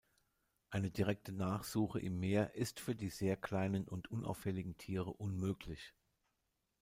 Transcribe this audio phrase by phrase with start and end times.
[0.71, 5.93] Eine direkte Nachsuche im Meer ist für die sehr kleinen und unauffälligen Tiere unmöglich.